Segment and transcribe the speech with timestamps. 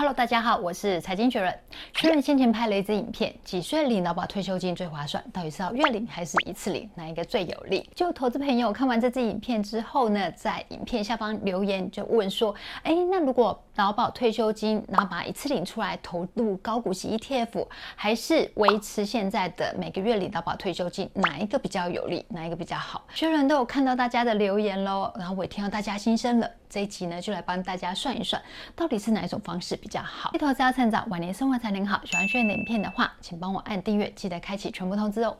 [0.00, 1.54] Hello，大家好，我是财经学人。
[1.92, 5.22] 学人先前拍了一支影片，几岁领劳保退休金最划算？
[5.30, 6.88] 到底是要月领还是一次领？
[6.94, 7.86] 哪一个最有利？
[7.94, 22.24] 就投资朋友看完这支影片之后呢，在影片下方留言就问说：哎，那如果劳保退休金，然后把它一次领出来投入高股息 ETF，还是维持现在的每个月领劳保退休金，哪一个比较有利？
[22.30, 23.06] 哪一个比较好？
[23.12, 26.50] 学人都有看到大家的留言喽，然后我也听到大家心声了。
[26.70, 28.40] 这一集呢，就来帮大家算一算，
[28.76, 30.30] 到底是哪一种方式比比较好。
[30.38, 32.00] 投资要趁早，晚年生活才能好。
[32.04, 35.36] 喜欢学影片的话，请帮我按订阅，记得开启全部通知哦。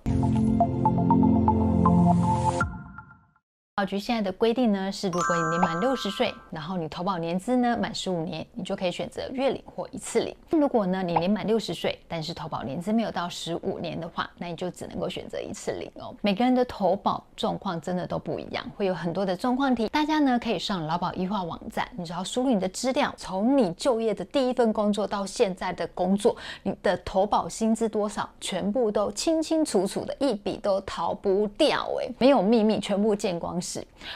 [3.80, 10.36] 保局现在的规定呢，是如果你年满六十岁，然后你投保年资呢满十五年，你就可以选择月领或一次领。
[10.50, 16.14] 如果呢你年满六十岁，但是投保年资没有到十五年的话，那你就只能够选择一次领哦。
[16.20, 19.88] 每个人的投保状况真的都不一样，会有很多的状况题。
[19.88, 33.58] 大家呢可以上劳保医化网站，你只要输入你的资料，从你就业的第一份工作到现在的工作，你的投保薪资多少，全部都清清楚楚的，一笔都逃不掉哎，没有秘密，全部见光。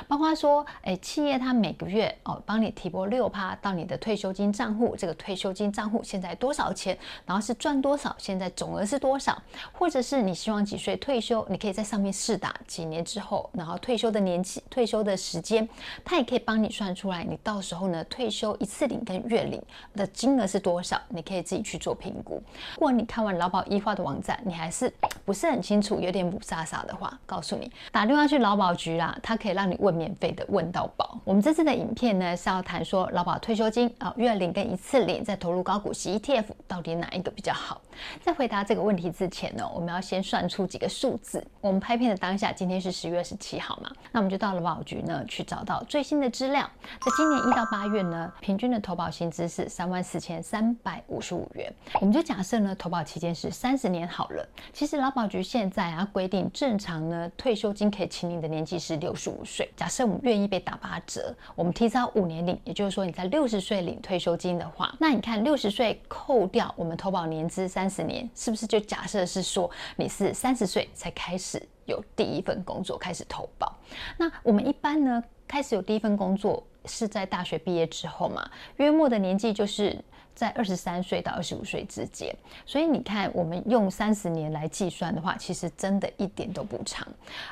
[0.09, 6.99] 包括说，哎，企业它每个月哦，帮你提拨六趴到你的退休金账户，这个退休金账户现在多少钱？
[7.25, 8.15] 然后是赚多少？
[8.19, 9.41] 现在总额是多少？
[9.73, 11.47] 或者是你希望几岁退休？
[11.49, 15.69] 你可以在上面试打几年之后，然后退休的年纪、退休的时间，
[16.05, 17.23] 它也可以帮你算出来。
[17.23, 19.63] 你到时候呢，退休一次领跟月领
[19.95, 21.01] 的金额是多少？
[21.09, 22.43] 你可以自己去做评估。
[22.75, 24.93] 如果你看完劳保 e 化的网站，你还是
[25.25, 29.39] 不是很清楚，有点雾煞煞的话，告诉你，打电话去劳保局啦，他。
[29.45, 31.21] 可以让你问免费的问到饱。
[31.23, 37.79] 我们这次的影片呢是要谈说劳保退休金啊，月领跟一次领再投入高股息 ETF 到底哪一个比较好？
[38.23, 41.47] 在回答这个问题之前呢，我们要先算出几个数字。
[41.61, 46.63] 我们拍片的当下，今天是十月二十七号嘛，那我们就到劳保局呢去找到最新的资料。
[47.05, 51.71] 在今年一到八月呢，平均的投保薪资是三万四千三百五十五元。
[52.01, 54.49] 我们就假设呢，投保期间是三十年好了。
[54.73, 59.35] 其实劳保局现在啊规定，正常呢退休金可以请领的年纪是六十五。
[59.35, 73.77] 五岁，假设我们愿意被打八折，我们提早五年领，也就是说你在六十岁领退休金的话，那你看六十岁扣掉我们投保年资三十年，是不是就假设是说你是三十岁才开始有第一份工作开始投保？
[74.17, 79.99] 那我们一般呢开始有第一份工作是在大学毕业之后嘛，约莫的年纪就是。
[80.35, 82.35] 在二十三岁到二十五岁之间，
[82.67, 87.07] 所以你看，我们用三十年来计算的话，其实真的一点都不长。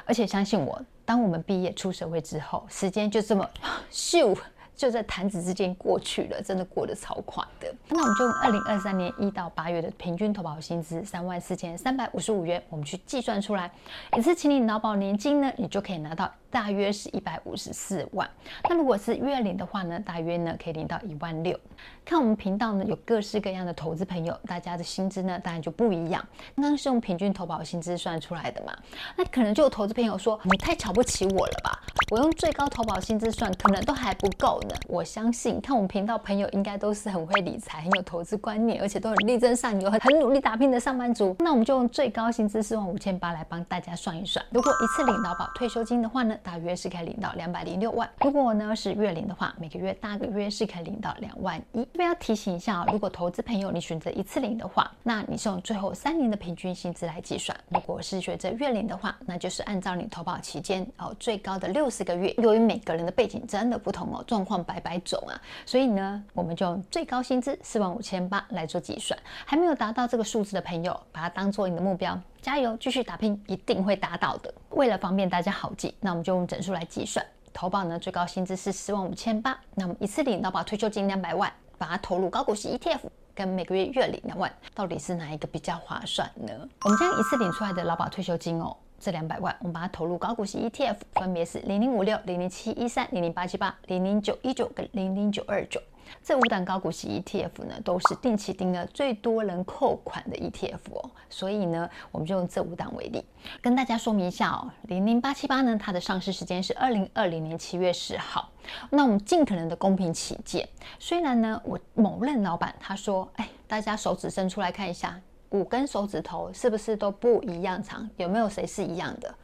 [0.04, 3.48] 而且相信我，当我们毕业出社会之后，时间就这么
[3.93, 4.37] 咻。
[4.75, 7.72] 就在弹指之间过去了，真的过得超快的。
[7.88, 13.70] 那我们就用二零二三年一到八月的平均投保薪资三万四千三百五十五元，我们去计算出来，
[14.16, 18.28] 一次请领劳保年金呢，你就可以拿到大约是一百五十四万。
[18.68, 21.58] 那如果是月领的话呢，大约呢可以领到一万六。
[22.04, 26.22] 看我们频道呢有各式各样的投资朋友，大家的薪资呢当然就不一样。
[26.54, 28.76] 刚刚是用平均投保薪资算出来的嘛，
[29.16, 31.80] 那可能就有投资朋友说，你太瞧不起我了吧？
[32.10, 34.74] 我用最高投保薪资算，可能都还不够呢。
[34.86, 41.34] 我相信看我们频道朋友应该都是很会理财、很有投资观念，而且都很力争上游、很很努力打拼的上班族。
[41.38, 44.44] 那我们就用最高薪资四万五千八来帮大家算一算。
[44.50, 48.08] 如果一次领劳保退休金的话呢，大约是可以领到两百零六万。
[48.20, 51.82] 如果呢是月领的话，每个月大约是可以领到两万一。
[51.92, 57.58] 这边要提醒一下啊，如果投资朋友你选择一次领的话，那你是用最后三年的平均薪资来计算。
[57.70, 62.02] 如果是选择月领的话，那就是按照你投保期间哦最高的六十。
[62.02, 69.16] 个月，由于每个人的背景真的不同哦，状况百百种啊，所以呢，我们就用最高薪资四万五千八来做计算。
[69.47, 74.53] 还没有达到这个数字的朋友，把它当做你的目标，加油，继续打拼，一定会达到的。
[74.70, 77.25] 为了方便大家好记，那我们就用整数来计算。
[77.53, 82.98] 投保呢，最高薪资是四万五千八，那么一次领劳保退休金两百万，把它投入高股息 ETF，
[83.32, 86.69] 跟每个月月领两万，到底是哪一个比较划算呢？
[86.82, 88.76] 我们将一次领出来的劳保退休金哦。
[88.98, 95.81] 这两百万，我们把它投入高股息 ETF，分别是零零五六、零零七一三、零零八七八、零零九一九跟零零九二九。
[96.22, 101.10] 这五档高股息 ETF 呢，都是定期定额最多人扣款的 ETF 哦。
[101.28, 103.25] 所以呢，我们就用这五档为例，
[103.60, 104.70] 跟大家说明一下哦。
[104.82, 108.50] 零零八七八呢，它的上市时间是二零二零年七月十号。
[108.90, 110.69] 那我们尽可能的公平起见，
[110.99, 115.20] 虽然呢，我某任老板他说，哎，大家手指伸出来看一下。
[115.50, 118.08] 五根手指头是不是都不一样长？
[118.16, 119.34] 有没有谁是一样的？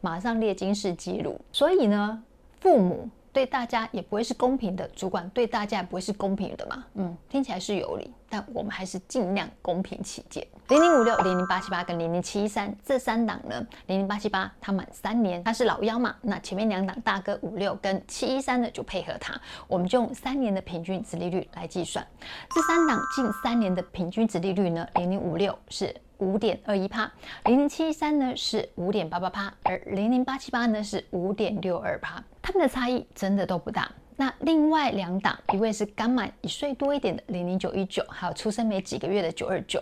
[0.00, 1.40] 马上列金氏记录。
[1.50, 2.22] 所以呢，
[2.60, 6.84] 父母对大家也不会是公平的，主管对大家也不会是公平的嘛。
[6.94, 8.12] 嗯，听起来是有理。
[8.30, 10.46] 但我们还是尽量公平起见。
[10.68, 22.06] 零零五六、零零八七八跟零零七一三这三档呢，零零八七八它满三年，它是老幺嘛，那前面两档大哥五六跟七一三呢就配合它，我们就用三年的平均值利率来计算。
[22.50, 27.10] 这三档近三年的平均值利率呢，零零五六是五点二一趴，
[27.46, 33.92] 零零七一三呢是五点八八趴，而零零八七八呢是五点六二趴，它们的差异真的都不大。
[34.16, 39.80] 那另外两档，一位是刚满一岁多一点的零零九一九，还有出生没几个月的九二九。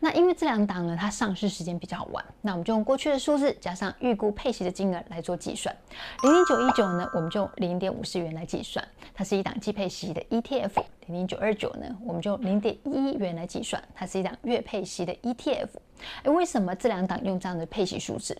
[0.00, 5.76] 那因为这两档呢，它上市时间比较晚，那我们就用过去的数字加上预估配息的金额来做计算。
[6.22, 8.82] 零零九一九呢，我们就用零点五四元来计算，
[9.12, 10.82] 它是一档季配息的 ETF。
[11.08, 15.68] 零零九二九呢，我们就用零点一元来计算，它是一档月配息的 ETF。
[16.22, 18.36] 诶，为什么这两档用这样的配息数字？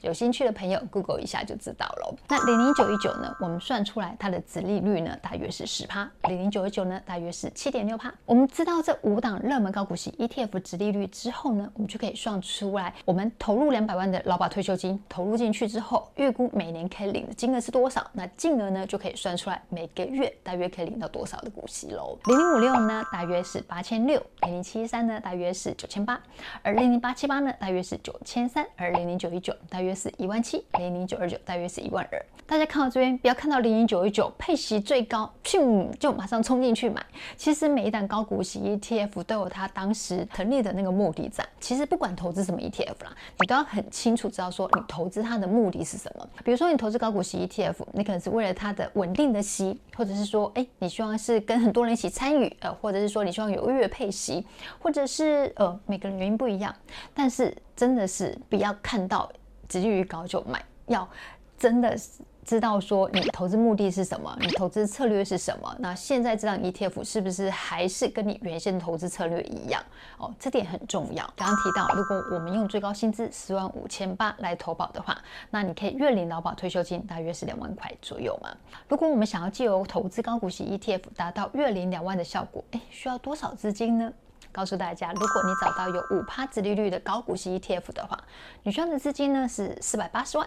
[0.00, 2.14] 有兴趣的朋友，Google 一下就知道了。
[2.28, 8.12] 那零零九一九呢，我们算出来它的值利率呢，大约是十趴；零零九一九呢，大约是七点六趴。
[8.24, 18.08] 我们知道这五档热门高股息 ETF 值利率之后呢，我们就可以算出来，我们投入两百万的劳保退休金投入进去之后，预估每年可以领的金额是多少？
[18.12, 22.18] 那进而呢，就可以算出来每个月大约可以领到多少的股息喽。
[22.24, 26.16] 零零五六呢，大约是八千六；零零七一三呢，大约是九千八；
[26.62, 32.26] 而零零八七八呢，大约是九千三；而零零九一九大约是一万七，零零九二九大约是一万二。
[32.46, 37.00] 大家看到这边，不要看到零零九一九配息最高，咻就马上冲进去买。
[37.36, 41.46] 其实每一档高股息 ETF 都有它当时成立的那个目的在。
[41.60, 46.28] 其实不管投资什么 ETF 啦，你都要很清楚知道说你投资它的目的是什么。
[46.44, 54.44] 比如说你投资高股息 ETF，你可能是为了它的稳定的息，或者是说，哎，你希望是跟很多人一起参与，呃，或者是说你希望有月配息，
[54.80, 56.74] 或者是呃每个人原因不一样。
[57.14, 59.30] 但是真的是不要看到。
[59.78, 61.08] 急于高就买，要
[61.56, 61.96] 真的
[62.44, 65.76] 知道说你投资目的是什么，你投资策略是什么。
[65.78, 69.80] 那现在这档 ETF 是不是还是跟你原先投资策略一样？
[70.18, 71.24] 哦，这点很重要。
[71.36, 75.16] 刚刚提到，如果我们用最高薪资十万五千八来投保的话，
[75.50, 78.50] 那你可以月领劳保退休金大约是两万块左右嘛。
[78.88, 84.12] 如果我们想要借由投资高股息 ETF 达到月领两万的效果，诶，需要多少资金呢？
[84.52, 88.18] 告诉大家，如果你找到有五趴殖利率的高股息 ETF 的话，
[88.62, 90.46] 你需要的资金呢是四百八十万；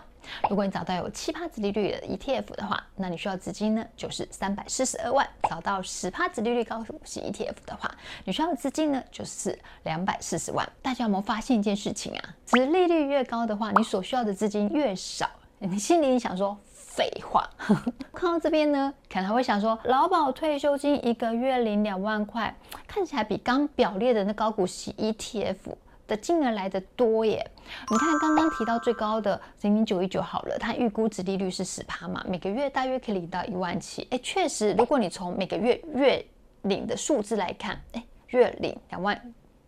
[0.49, 7.89] 如果你找到有七趴殖利率的 ETF 的话，那你需要资金呢就是三百四十二万；找到十趴殖利率高股息 ETF 的话，
[8.25, 10.67] 你需要的资金呢就是两百四十万。
[10.81, 12.35] 大家有没有发现一件事情啊？
[12.45, 15.29] 殖利率越高的话，你所需要的资金越少。
[15.59, 16.57] 你心里想说？
[16.95, 17.49] 废话，
[18.13, 22.55] 看到这边呢，可能还会想说，劳保退休金一个月领两万块，
[22.85, 25.55] 看起来比刚表列的那高股息 ETF
[26.07, 27.49] 的金额来得多耶。
[27.89, 34.07] 你看刚刚提到最高的零零九一九好了，它预估值利率是十趴嘛，每个月大约可以领到一万七。
[34.11, 36.23] 哎，确实，如果你从每个月月
[36.61, 39.19] 领的数字来看，哎，月领两万。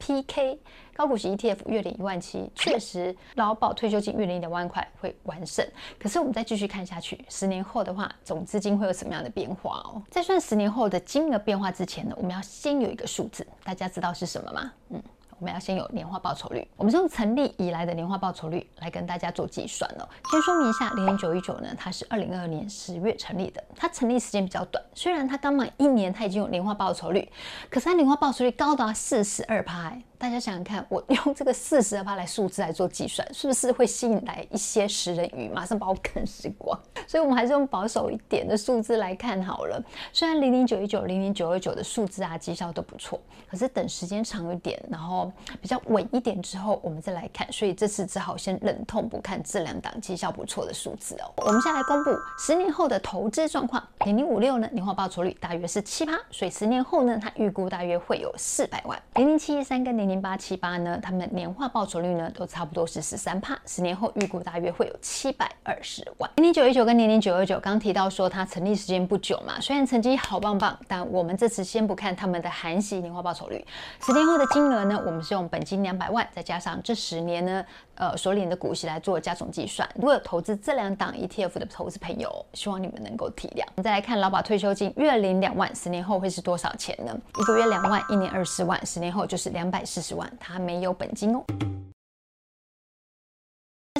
[0.05, 0.59] PK
[0.95, 5.67] 高股息 ETF 月领一万七，确实劳保退休金月领两万块会完胜。
[5.97, 9.99] 可是我们再继续看下去，十年后的话，总资金会有什么样的变化哦？
[10.11, 14.71] 在算十年后的金额变化之前呢，我们要先有一个数字，大家知道是什么吗？
[14.89, 15.01] 嗯。
[15.37, 20.07] 我们要先有年化报酬率，我们是用成立以来的年化报酬率来跟大家做计算哦。
[20.31, 27.29] 先说明一下，零零九一九呢，它是二零二二年十月成立的，它成立时间比较短，虽然它刚满一年，它已经有年化报酬率，
[27.69, 29.91] 可是它年化报酬率高达四十二趴。
[30.17, 36.77] 大家想想看，我 用这个四十趴来数字来做计算，是不是会吸引来一些食人鱼，马上把我啃食光？
[37.07, 39.81] 所以，我们还是用保守一点的数字来看好了。
[40.13, 43.19] 虽然零零九一九、零零九二九的数字啊，绩效都不错，
[43.49, 45.31] 可是等时间长一点，然后
[45.61, 47.51] 比较稳一点之后，我们再来看。
[47.51, 51.31] 所以这次只好先忍痛不看这两档绩效不错的数字哦。
[51.37, 53.85] 我们现在来公布十年后的投资状况。
[54.05, 59.01] 零零五六呢，年化报酬率大约是七趴，所以十年后呢，它预估大约会有四百万。
[59.15, 66.29] 零零七一三跟零零零八七八呢，他们年化报酬率呢都差不多是十三帕，十年后预估大约会有七百二十万。
[66.35, 73.65] 零零九一九跟零零九二九刚提到说它成立时间不久嘛，虽然成绩好棒棒，但我们这次先不看他们的含息年化报酬率，
[73.99, 79.89] 十年后的金额呢，我们是用本金两百万再加上这十年呢，呃所领的股息来做加总计算。
[79.95, 83.63] 如果有投资这两档 ETF 的投资朋友，希望你们能够体谅。
[83.69, 87.11] 我们再来看劳保退休金，月领两万，十年后会是多少钱呢？
[87.39, 91.41] 一个月两万，一年二十万，十年后就是两百四十万，他没有本金哦。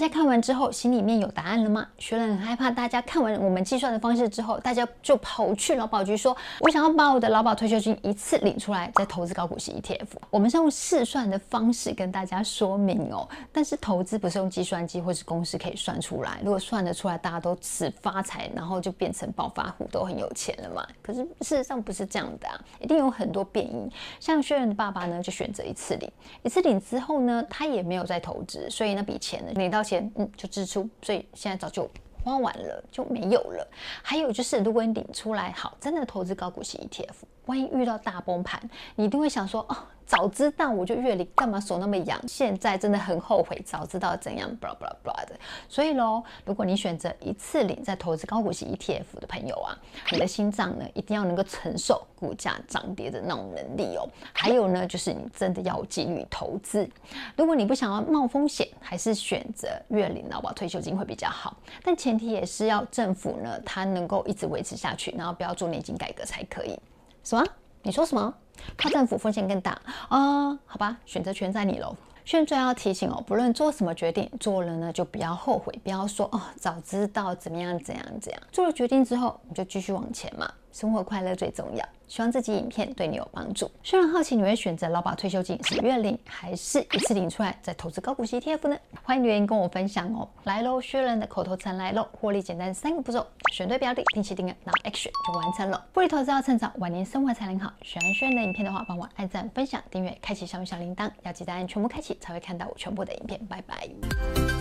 [0.09, 1.88] 看完之后，心里面有答案了吗？
[1.97, 16.39] 学人很害怕大家看完我们计算的方式之后，大家就跑去劳保局说：“我想要把我的劳保退休金一次领出来，再投资高股息 ETF。”我们是用试算的方式跟大家说明哦，但是投资不是用计算机或是公式可以算出来。
[16.43, 20.85] 如果算得出来，大家都只发财，然后就变成暴发户，都很有钱了嘛？
[21.01, 23.89] 可是事实上不是这样的啊，一定有很多变因。
[24.19, 26.12] 像学人的爸爸呢，就选择一次领，
[26.43, 31.89] 一次领之后呢，他也没有再投资，所以那笔钱呢，领到钱，嗯，就支出，所以现在早就
[32.23, 33.67] 花完了，就没有了。
[34.01, 37.13] 还有就是，如果你领出来，好，真的投资高股息 ETF，
[37.45, 38.61] 万一遇到大崩盘，
[38.95, 39.77] 你一定会想说，哦。
[40.07, 42.21] 早知道我就月领，干嘛手那么痒？
[42.27, 45.31] 现在真的很后悔，早知道怎样，blah blah blah 的。
[45.67, 49.75] 所以喽，如果你选择一次领再投资高股息 ETF 的朋友啊，
[50.11, 54.07] 你的心脏呢一定要能够承受股价涨跌的那种能力哦。
[54.31, 56.87] 还有呢，就是你真的要纪律投资。
[57.35, 61.57] 如果你不想要冒风险，还是选择月领劳保退休金会比较好。
[61.83, 66.77] 但前提也是要政府呢，它能够一直维持下去，然后不要做年金改革才可以。
[67.25, 67.44] 什么？
[67.82, 68.34] 你说什么？
[68.77, 69.77] 靠政府风险更大
[70.08, 71.94] 啊、好吧，选择权在你喽。
[72.24, 78.41] 现在要提醒哦，不论做什么决定，做了呢就不要后悔，不要说哦，早知道怎么样怎样怎样。
[78.51, 80.51] 做了决定之后，你就继续往前嘛。
[80.75, 83.72] 生活快乐最重要，希望这集影片对你有帮助。
[83.82, 88.77] 虽然好奇你会选择劳保退休金是月领还是一次领出来再投资高股息 T F 呢？
[89.01, 90.27] 欢迎留言跟我分享哦。
[90.44, 95.86] 来喽，薛仁的口头禅来喽，获利简单三个步骤：选对标的，定期定额，然后 action 就完成了。
[95.94, 97.72] 复利投资要趁早，晚年生活才能好。
[97.82, 103.39] 喜欢薛仁的影片的话，帮我按赞、分享、订阅、开启小米小铃铛，要记得按全部开启才会看到我全部的影片。
[103.46, 104.54] 拜拜。